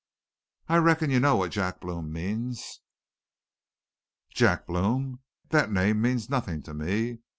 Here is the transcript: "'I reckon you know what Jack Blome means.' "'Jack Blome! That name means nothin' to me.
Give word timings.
"'I 0.67 0.77
reckon 0.77 1.11
you 1.11 1.19
know 1.19 1.35
what 1.35 1.51
Jack 1.51 1.79
Blome 1.79 2.11
means.' 2.11 2.79
"'Jack 4.33 4.65
Blome! 4.65 5.19
That 5.49 5.71
name 5.71 6.01
means 6.01 6.27
nothin' 6.27 6.63
to 6.63 6.73
me. 6.73 7.19